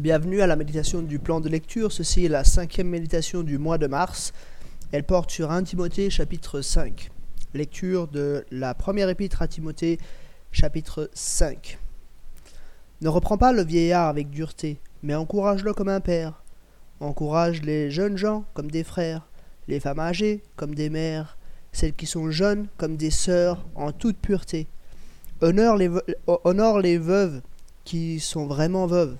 [0.00, 1.92] Bienvenue à la méditation du plan de lecture.
[1.92, 4.32] Ceci est la cinquième méditation du mois de mars.
[4.92, 7.10] Elle porte sur 1 Timothée chapitre 5.
[7.52, 9.98] Lecture de la première épître à Timothée
[10.52, 11.78] chapitre 5.
[13.02, 16.42] Ne reprends pas le vieillard avec dureté, mais encourage-le comme un père.
[17.00, 19.28] Encourage les jeunes gens comme des frères,
[19.68, 21.36] les femmes âgées comme des mères,
[21.72, 24.66] celles qui sont jeunes comme des sœurs en toute pureté.
[25.42, 25.90] Honore les,
[26.26, 27.42] honore les veuves
[27.84, 29.18] qui sont vraiment veuves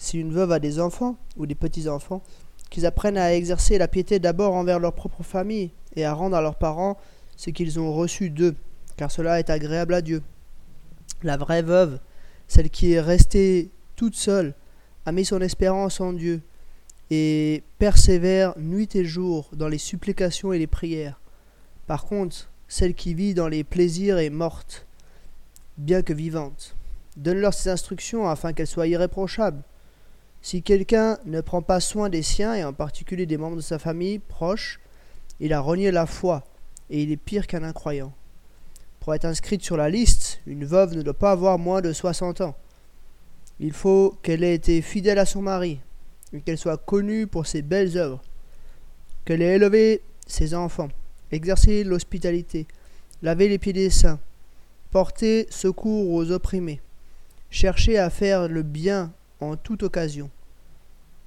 [0.00, 2.22] si une veuve a des enfants ou des petits-enfants,
[2.70, 6.40] qu'ils apprennent à exercer la piété d'abord envers leur propre famille et à rendre à
[6.40, 6.96] leurs parents
[7.36, 8.56] ce qu'ils ont reçu d'eux,
[8.96, 10.22] car cela est agréable à Dieu.
[11.22, 12.00] La vraie veuve,
[12.48, 14.54] celle qui est restée toute seule,
[15.04, 16.40] a mis son espérance en Dieu
[17.10, 21.20] et persévère nuit et jour dans les supplications et les prières.
[21.86, 24.86] Par contre, celle qui vit dans les plaisirs est morte,
[25.76, 26.74] bien que vivante.
[27.18, 29.62] Donne-leur ces instructions afin qu'elles soient irréprochables.
[30.42, 33.78] Si quelqu'un ne prend pas soin des siens, et en particulier des membres de sa
[33.78, 34.80] famille proche,
[35.38, 36.44] il a renié la foi,
[36.88, 38.12] et il est pire qu'un incroyant.
[39.00, 42.40] Pour être inscrite sur la liste, une veuve ne doit pas avoir moins de 60
[42.40, 42.56] ans.
[43.58, 45.80] Il faut qu'elle ait été fidèle à son mari,
[46.32, 48.22] et qu'elle soit connue pour ses belles œuvres,
[49.24, 50.88] qu'elle ait élevé ses enfants,
[51.32, 52.66] exercé l'hospitalité,
[53.22, 54.20] lavé les pieds des saints,
[54.90, 56.80] porté secours aux opprimés,
[57.50, 60.30] cherché à faire le bien en toute occasion.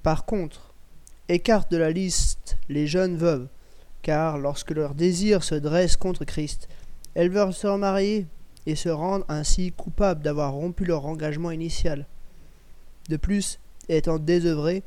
[0.02, 0.74] Par contre,
[1.28, 3.48] écarte de la liste les jeunes veuves,
[4.02, 6.68] car lorsque leur désir se dresse contre Christ,
[7.14, 8.26] elles veulent se remarier
[8.66, 12.06] et se rendre ainsi coupables d'avoir rompu leur engagement initial.
[13.08, 14.82] De plus, étant désœuvrées,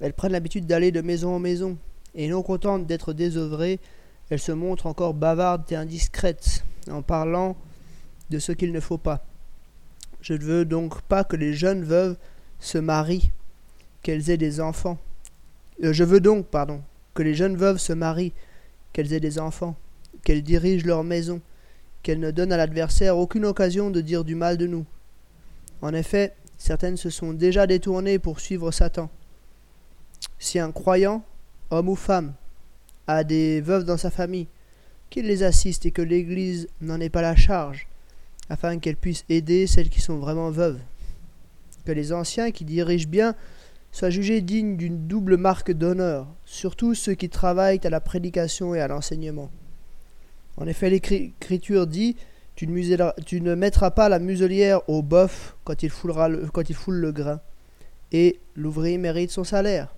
[0.00, 1.76] elles prennent l'habitude d'aller de maison en maison,
[2.14, 3.78] et non contentes d'être désœuvrées,
[4.30, 7.56] elles se montrent encore bavardes et indiscrètes en parlant
[8.30, 9.24] de ce qu'il ne faut pas.
[10.20, 12.16] Je ne veux donc pas que les jeunes veuves
[12.60, 13.30] se marient,
[14.02, 14.98] qu'elles aient des enfants.
[15.82, 16.82] Euh, je veux donc, pardon,
[17.14, 18.32] que les jeunes veuves se marient,
[18.92, 19.76] qu'elles aient des enfants,
[20.24, 21.40] qu'elles dirigent leur maison,
[22.02, 24.86] qu'elles ne donnent à l'adversaire aucune occasion de dire du mal de nous.
[25.82, 29.10] En effet, certaines se sont déjà détournées pour suivre Satan.
[30.38, 31.24] Si un croyant,
[31.70, 32.32] homme ou femme,
[33.06, 34.48] a des veuves dans sa famille,
[35.10, 37.86] qu'il les assiste et que l'Église n'en ait pas la charge,
[38.48, 40.80] afin qu'elle puisse aider celles qui sont vraiment veuves
[41.86, 43.34] que les anciens qui dirigent bien
[43.92, 48.80] soient jugés dignes d'une double marque d'honneur, surtout ceux qui travaillent à la prédication et
[48.80, 49.50] à l'enseignement.
[50.58, 52.16] En effet, l'Écriture dit
[52.56, 57.12] tu ne, mettras pas la muselière au boeuf quand il, foulera quand il foule le
[57.12, 57.40] grain,
[58.12, 59.94] et l'ouvrier mérite son salaire.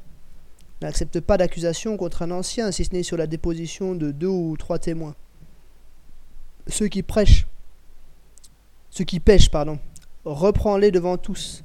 [0.82, 4.56] N'accepte pas d'accusation contre un ancien, si ce n'est sur la déposition de deux ou
[4.56, 5.14] trois témoins.
[6.66, 7.46] Ceux qui prêchent,
[8.90, 9.78] ceux qui pêchent, pardon,
[10.24, 11.62] reprends-les devant tous,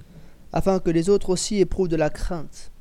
[0.53, 2.71] afin que les autres aussi éprouvent de la crainte.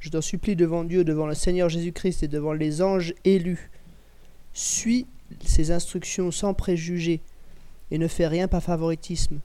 [0.00, 3.70] Je t'en supplie devant Dieu, devant le Seigneur Jésus-Christ et devant les anges élus.
[4.54, 5.06] Suis
[5.44, 7.20] ses instructions sans préjugés
[7.90, 9.40] et ne fais rien par favoritisme.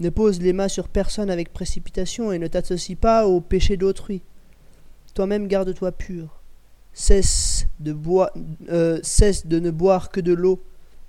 [0.00, 4.22] Ne pose les mains sur personne avec précipitation et ne t'associe pas au péché d'autrui.
[5.14, 6.42] Toi-même garde-toi pur.
[6.92, 8.30] Cesse de, boire,
[8.68, 10.62] euh, cesse de ne boire que de l'eau.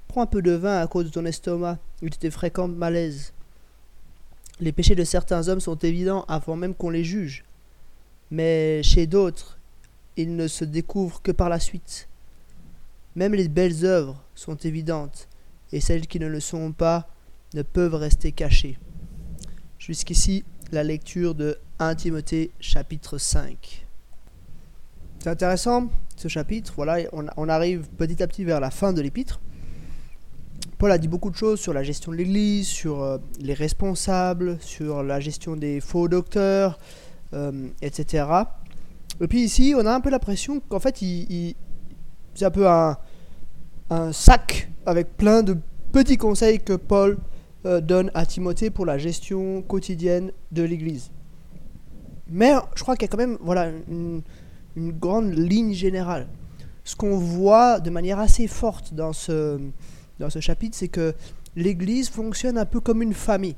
[0.07, 3.33] Prends un peu de vin à cause de ton estomac et de tes fréquents malaises.
[4.59, 7.44] Les péchés de certains hommes sont évidents avant même qu'on les juge,
[8.31, 9.59] mais chez d'autres,
[10.16, 12.07] ils ne se découvrent que par la suite.
[13.16, 15.28] Même les belles œuvres sont évidentes,
[15.72, 17.07] et celles qui ne le sont pas
[17.53, 18.79] ne peuvent rester cachées.
[19.78, 23.85] Jusqu'ici, la lecture de 1 Timothée chapitre 5.
[25.19, 29.01] C'est intéressant ce chapitre, voilà, on, on arrive petit à petit vers la fin de
[29.01, 29.39] l'épître.
[30.77, 34.57] Paul a dit beaucoup de choses sur la gestion de l'Église, sur euh, les responsables,
[34.61, 36.77] sur la gestion des faux docteurs,
[37.33, 38.25] euh, etc.
[39.19, 41.56] Et puis ici, on a un peu l'impression qu'en fait, il,
[42.35, 42.97] c'est un peu un,
[44.12, 45.57] sac avec plein de
[45.91, 47.18] petits conseils que Paul
[47.65, 51.09] euh, donne à Timothée pour la gestion quotidienne de l'Église.
[52.29, 54.21] Mais je crois qu'il y a quand même voilà, une,
[54.75, 56.27] une grande ligne générale.
[56.83, 59.59] Ce qu'on voit de manière assez forte dans ce
[60.19, 61.13] dans ce chapitre, c'est que
[61.55, 63.55] l'Église fonctionne un peu comme une famille.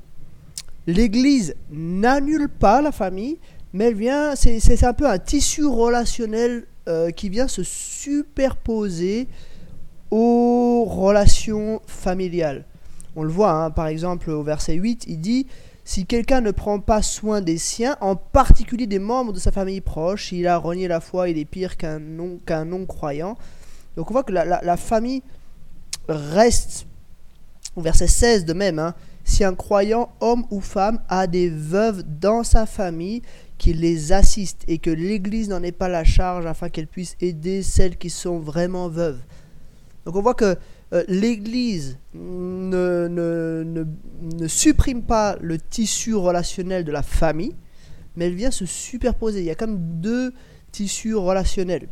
[0.88, 3.38] L'Église n'annule pas la famille,
[3.74, 9.28] mais elle vient, c'est un peu un tissu relationnel euh, qui vient se superposer
[10.10, 12.66] aux relations familiales.
[13.16, 15.46] On le voit, hein, par exemple, au verset 8, il dit
[15.84, 19.82] Si quelqu'un ne prend pas soin des siens, en particulier des membres de sa famille
[19.82, 23.38] proche, il a renié la foi, il est pire qu'un non-croyant.
[23.96, 25.22] Donc on voit que la famille
[26.10, 26.88] reste,
[27.76, 32.04] au verset 16 de même, hein, si un croyant, homme ou femme, a des veuves
[32.20, 33.22] dans sa famille,
[33.60, 37.62] qu'il les assiste et que l'Église n'en ait pas la charge afin qu'elle puisse aider
[37.62, 39.20] celles qui sont vraiment veuves.
[40.06, 40.56] Donc on voit que
[40.94, 43.86] euh, l'Église ne, ne,
[44.40, 47.56] ne, supprime pas le tissu relationnel de la famille,
[48.16, 49.42] mais elle vient se superposer.
[49.42, 50.34] Il y a comme deux
[50.72, 51.90] tissus relationnels.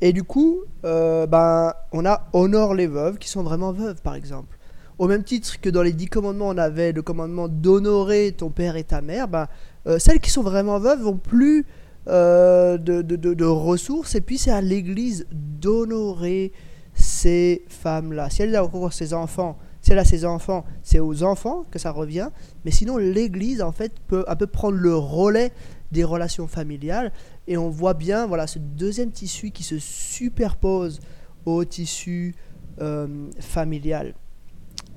[0.00, 4.14] Et du coup, euh, ben, on a honore les veuves qui sont vraiment veuves, par
[4.14, 4.56] exemple.
[4.98, 8.76] Au même titre que dans les dix commandements, on avait le commandement d'honorer ton père
[8.76, 9.46] et ta mère, ben,
[9.86, 11.66] euh, celles qui sont vraiment veuves vont plus
[12.08, 16.52] euh, de, ressources, et puis c'est à l'Église d'honorer
[16.94, 18.30] ces femmes-là.
[18.30, 21.78] Si elle a encore ses enfants, si elle a ses enfants, c'est aux enfants que
[21.78, 22.30] ça revient,
[22.64, 25.52] mais sinon l'Église en fait peut un peu prendre le relais
[25.92, 27.12] des relations familiales,
[27.48, 31.00] et on voit bien voilà ce deuxième tissu qui se superpose
[31.44, 32.36] au tissu
[32.80, 34.14] euh, familial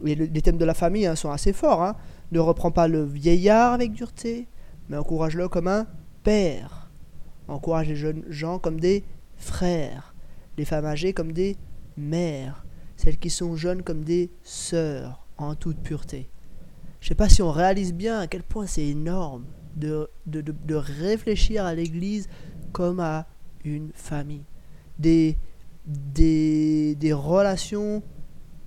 [0.03, 1.83] les thèmes de la famille hein, sont assez forts.
[1.83, 1.95] Hein.
[2.31, 4.48] Ne reprends pas le vieillard avec dureté,
[4.89, 5.88] mais encourage-le comme un
[6.24, 6.89] père.
[7.48, 9.03] Encourage les jeunes gens comme des
[9.36, 10.15] frères,
[10.57, 11.57] les femmes âgées comme des
[11.98, 12.65] mères,
[12.95, 16.30] celles qui sont jeunes comme des sœurs, en toute pureté.
[17.00, 19.45] Je ne sais pas si on réalise bien à quel point c'est énorme
[19.76, 22.28] de, de, de, réfléchir à l'Église
[22.72, 23.28] comme à
[23.64, 24.44] une famille.
[25.00, 25.38] Des,
[25.86, 28.04] des, des relations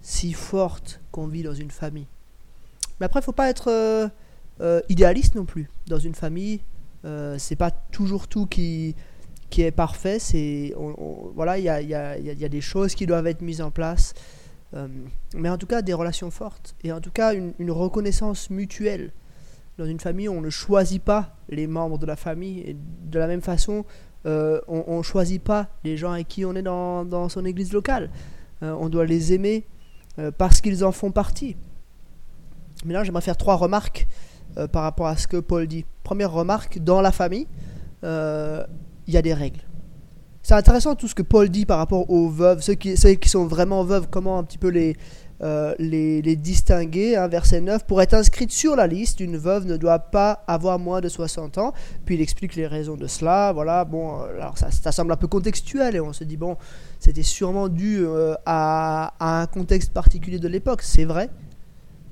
[0.00, 2.06] si forte qu'on vit dans une famille.
[3.00, 4.08] Mais après, il faut pas être euh,
[4.60, 5.70] euh, idéaliste non plus.
[5.86, 6.60] Dans une famille,
[7.04, 8.94] euh, c'est pas toujours tout qui,
[9.50, 10.18] qui est parfait.
[11.34, 13.70] Voilà, il y a, y, a, y a, des choses qui doivent être mises en
[13.70, 14.14] place.
[14.74, 14.88] Euh,
[15.34, 16.74] mais en tout cas, des relations fortes.
[16.82, 19.12] Et en tout cas, une reconnaissance mutuelle.
[19.78, 22.76] Dans une famille, on ne choisit pas les membres de la famille.
[23.10, 23.84] De la même façon,
[24.24, 28.10] on ne choisit pas les gens avec qui on est dans, son église locale.
[28.62, 29.66] on doit les aimer
[30.18, 31.56] euh, parce qu'ils en font partie.
[32.84, 34.06] Mais là, j'aimerais faire trois remarques
[34.56, 35.84] euh, par rapport à ce que Paul dit.
[36.04, 37.48] Première remarque, dans la famille,
[38.04, 38.64] euh,
[39.06, 39.60] il y a des règles.
[40.42, 43.82] C'est intéressant tout ce que Paul dit par rapport aux veuves, ceux qui sont vraiment
[43.82, 44.94] veuves, comment un petit peu les,
[45.40, 47.16] les, les, distinguer.
[47.16, 50.78] Hein, verset 9, pour être inscrite sur la liste, une veuve ne doit pas avoir
[50.78, 51.72] moins de 60 ans.
[52.04, 53.52] Puis il explique les raisons de cela.
[53.52, 56.56] Voilà, bon, alors ça, ça semble un peu contextuel et on se dit, bon,
[57.04, 61.28] c'était sûrement dû euh, à, un contexte particulier de l'époque, c'est vrai.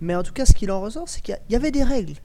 [0.02, 2.16] Mais en tout cas, ce qu'il en ressort, c'est qu'il y, avait des règles.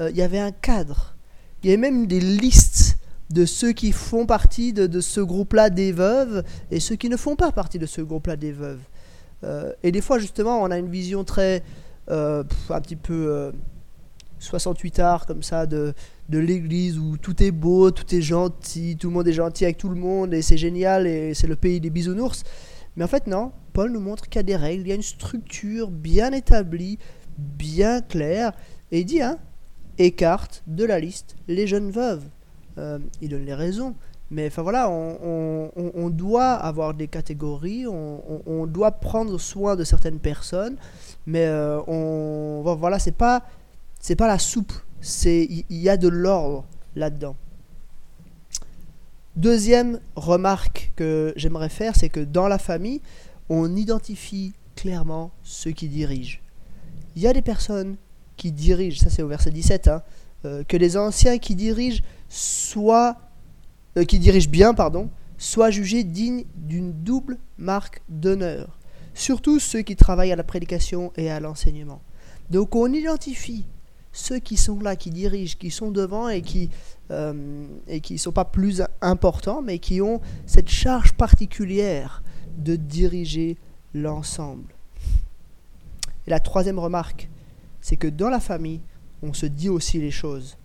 [0.00, 1.14] Euh, il y avait un cadre.
[1.62, 2.96] Il y avait même des listes
[3.28, 7.36] de ceux qui font partie de, ce groupe-là des veuves et ceux qui ne font
[7.36, 8.80] pas partie de ce groupe-là des veuves.
[9.44, 11.62] Euh, et des fois, justement, on a une vision très.
[12.08, 12.44] un
[12.80, 13.52] petit peu
[14.40, 15.94] 68 arts comme ça de,
[16.28, 19.76] de l'église où tout est beau, tout est gentil, tout le monde est gentil avec
[19.76, 22.42] tout le monde et c'est génial et c'est le pays des bisounours.
[22.96, 24.96] Mais en fait non, Paul nous montre qu'il y a des règles, il y a
[24.96, 26.98] une structure bien établie,
[27.38, 28.52] bien claire
[28.90, 29.38] et il dit hein,
[29.98, 32.24] écarte de la liste les jeunes veuves.
[32.78, 33.94] Euh, il donne les raisons.
[34.30, 40.76] Mais enfin voilà, on, doit avoir des catégories, on, doit prendre soin de certaines personnes,
[41.26, 43.42] mais euh, on voilà, c'est pas
[43.98, 47.34] c'est pas la soupe, c'est il y, a de l'ordre là-dedans.
[49.36, 53.00] Deuxième remarque que j'aimerais faire, c'est que dans la famille,
[53.48, 56.40] on identifie clairement ceux qui dirigent.
[57.16, 57.96] Il y a des personnes
[58.36, 60.02] qui dirigent, ça c'est au verset 17, hein,
[60.44, 63.16] euh, que les anciens qui dirigent soient,
[63.96, 68.78] euh, qui dirigent bien, pardon, soient jugés dignes d'une double marque d'honneur.
[69.14, 72.00] Surtout ceux qui travaillent à la prédication et à l'enseignement.
[72.50, 73.64] Donc on identifie
[74.12, 76.68] ceux qui sont là, qui dirigent, qui sont devant et qui
[77.10, 77.32] euh,
[77.88, 82.22] ne sont pas plus importants, mais qui ont cette charge particulière
[82.58, 83.56] de diriger
[83.94, 84.74] l'ensemble.
[86.26, 87.28] Et la troisième remarque,
[87.80, 88.80] c'est que dans la famille,
[89.22, 90.56] on se dit aussi les choses.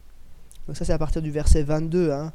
[0.67, 2.11] Donc ça c'est à partir du verset 22.
[2.11, 2.33] Hein.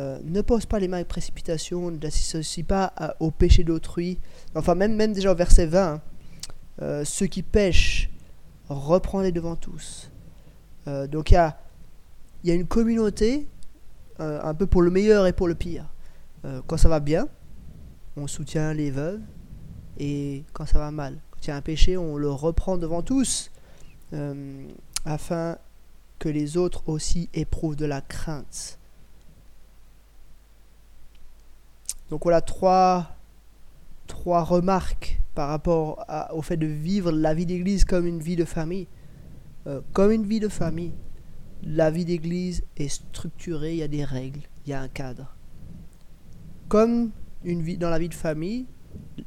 [0.00, 4.18] Euh, ne pose pas les mains avec précipitation, ne t'associe pas au péché d'autrui.
[4.54, 6.00] Enfin même, déjà au verset 20, hein.
[6.80, 8.10] euh, ceux qui pêchent,
[8.70, 10.10] reprends-les devant tous.
[10.88, 11.54] Euh, donc il y a,
[12.54, 13.46] une communauté,
[14.18, 15.86] un peu pour le meilleur et pour le pire.
[16.66, 17.26] Quand ça va bien,
[18.16, 19.20] on soutient les veuves,
[19.98, 23.00] et quand ça va mal, quand il y a un péché, on le reprend devant
[23.02, 23.50] tous,
[25.06, 25.56] afin
[26.18, 28.79] que les autres aussi éprouvent de la crainte.
[32.10, 33.16] Donc voilà trois,
[34.16, 38.88] remarques par rapport au fait de vivre la vie d'église comme une vie de famille.
[39.66, 40.92] Euh, comme une vie de famille,
[41.62, 45.36] la vie d'église est structurée, il y a des règles, il y a un cadre.
[46.68, 47.10] Comme
[47.44, 48.66] dans la vie de famille,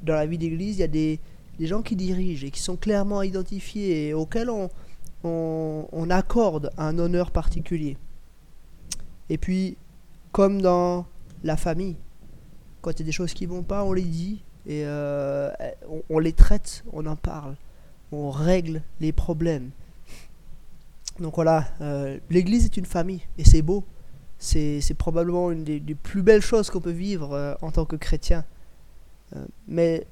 [0.01, 1.19] dans la vie d'église, il y a des
[1.59, 7.97] gens qui dirigent et qui sont clairement identifiés et auxquels on, accorde un honneur particulier.
[9.29, 9.77] Et puis,
[10.31, 11.05] comme dans
[11.43, 11.95] la famille,
[12.83, 15.49] quand il y a des choses qui vont pas, on les dit et euh,
[16.09, 17.55] on, les traite, on en parle,
[18.11, 19.71] on règle les problèmes.
[21.19, 23.83] Donc voilà, euh, l'Église est une famille et c'est beau.
[24.37, 28.43] C'est probablement une des, plus belles choses qu'on peut vivre euh, en tant que chrétien.
[29.67, 30.05] mais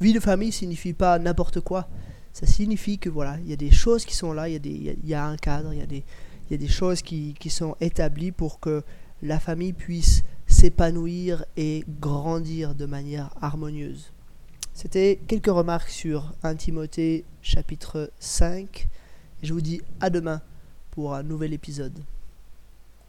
[0.00, 1.86] vie de famille signifie pas n'importe quoi
[2.32, 4.92] ça signifie que voilà, il y a des choses qui sont là, il y a,
[5.04, 6.04] y a un cadre, il y a des,
[6.48, 8.84] il y a des choses qui sont établies pour que
[9.22, 10.22] la famille puisse
[10.58, 14.10] s'épanouir et grandir de manière harmonieuse.
[14.74, 18.88] C'était quelques remarques sur 1 Timothée chapitre 5.
[19.40, 20.42] Je vous dis à demain
[20.90, 21.96] pour un nouvel épisode.